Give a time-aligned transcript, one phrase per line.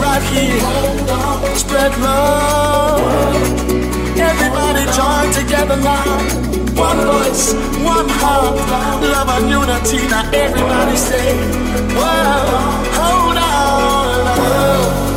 [0.00, 0.60] right here.
[1.56, 3.00] Spread love.
[4.18, 6.18] Everybody join together now.
[6.76, 8.56] One voice, one heart,
[9.02, 10.06] love and unity.
[10.08, 11.36] Now everybody say,
[11.96, 14.36] Whoa, hold on.
[14.38, 15.15] Whoa.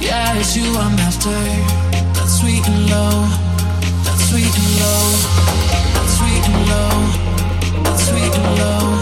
[0.00, 1.28] Yeah, it's you I'm after.
[2.14, 3.28] That sweet and low,
[4.04, 5.04] that sweet and low,
[5.94, 6.90] that sweet and low,
[7.84, 8.99] that sweet and low.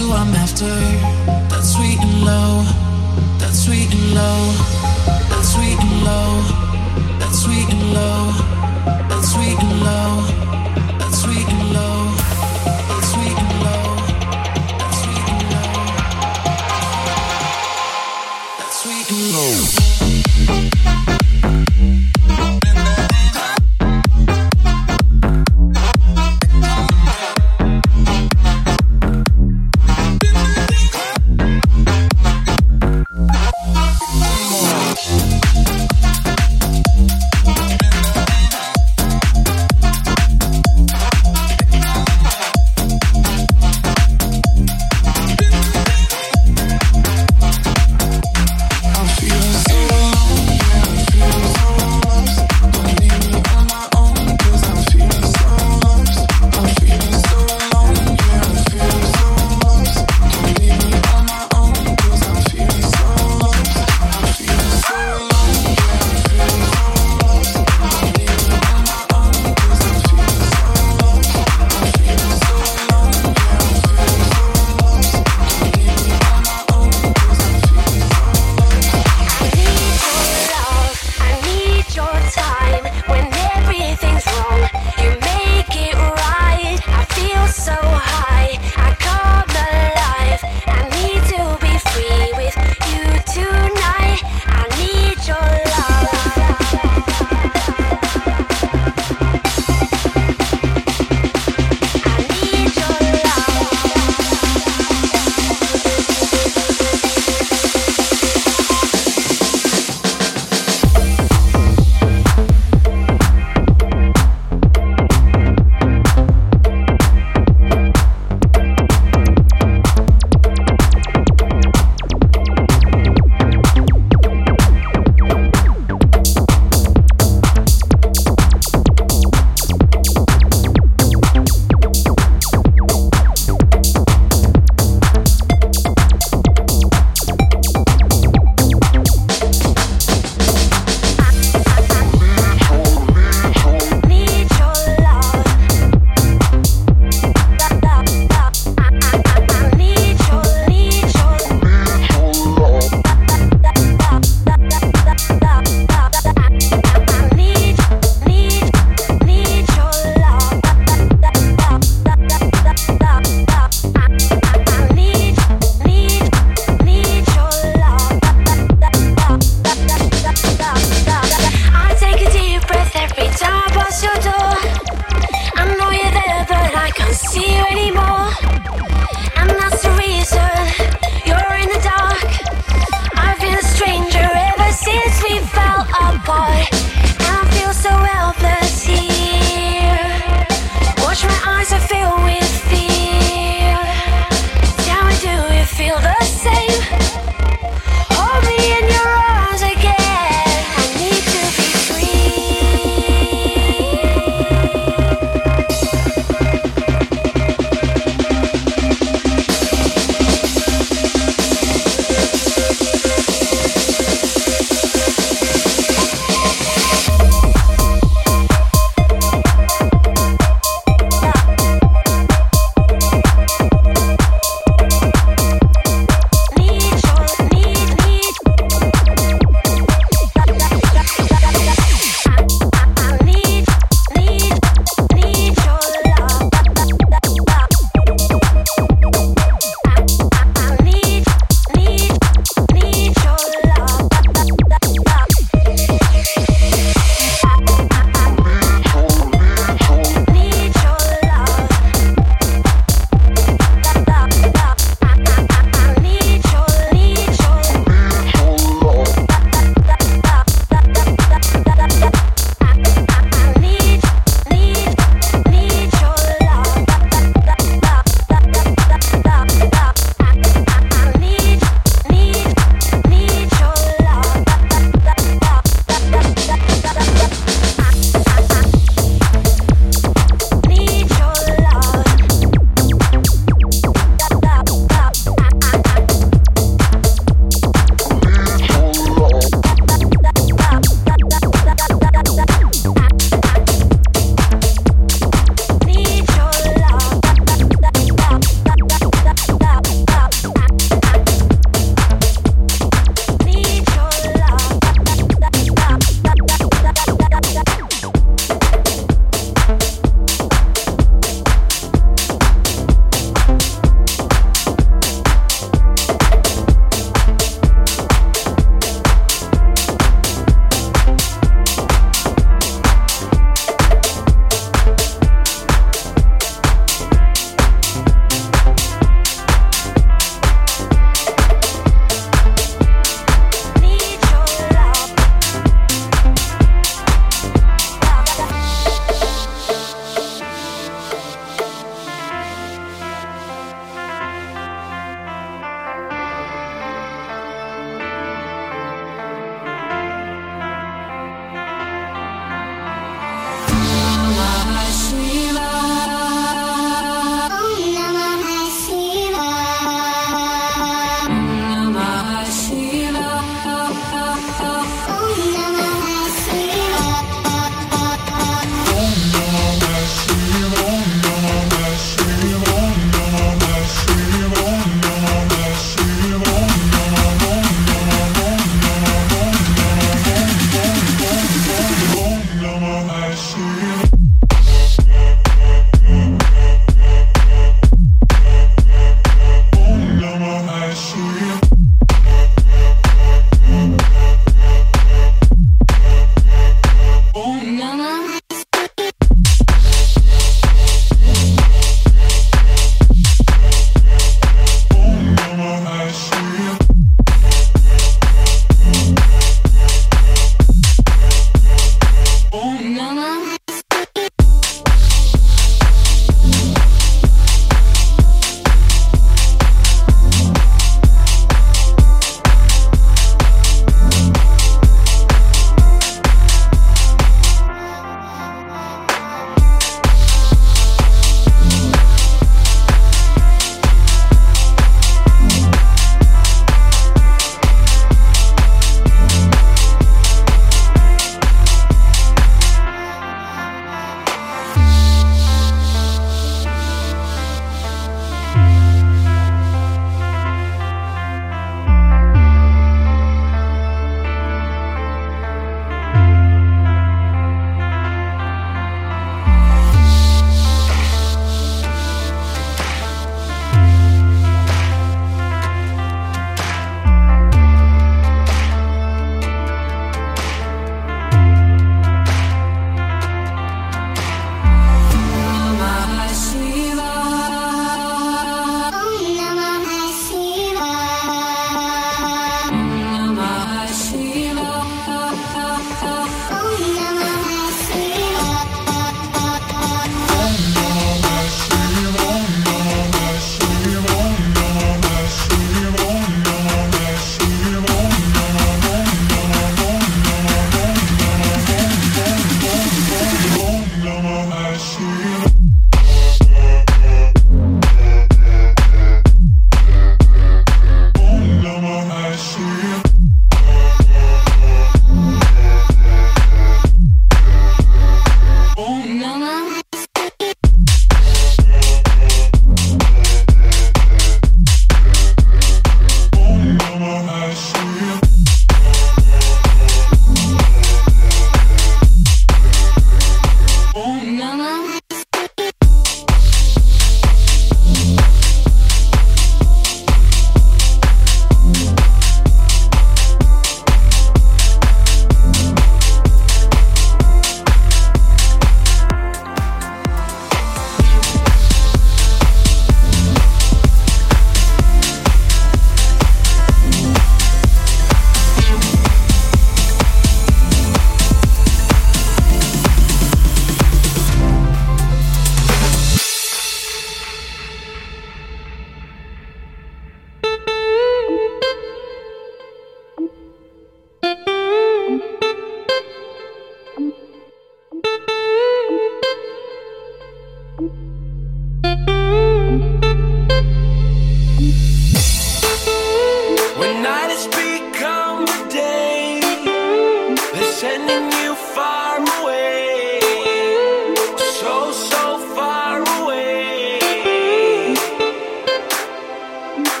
[599.77, 600.00] Bye.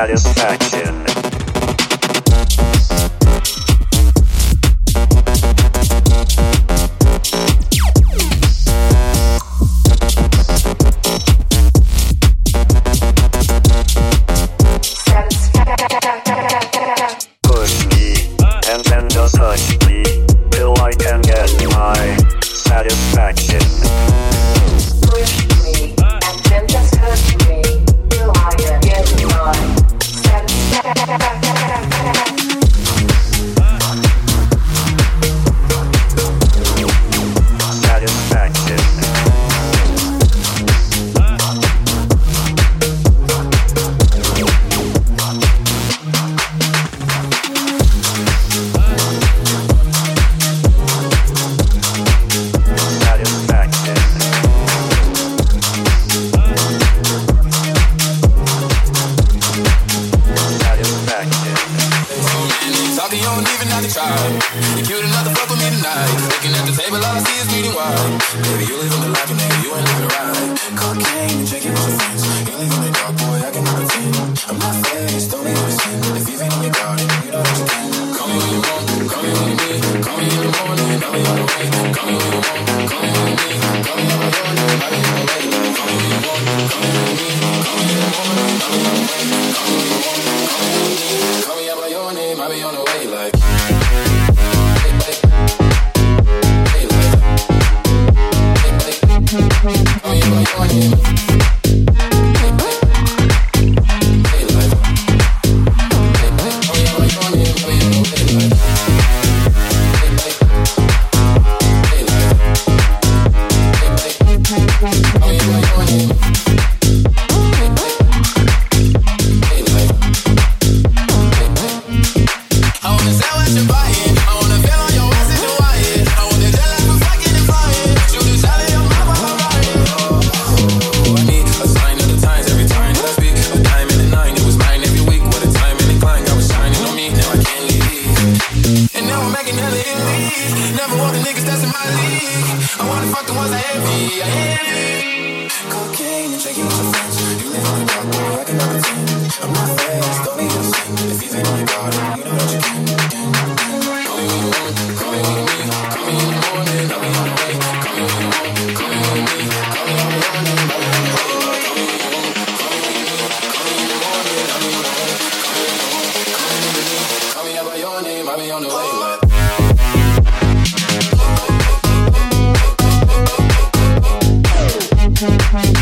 [0.00, 0.59] Satisfaction.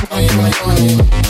[0.06, 1.27] wanna go